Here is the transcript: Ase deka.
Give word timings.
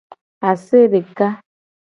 Ase 0.49 0.79
deka. 0.91 1.27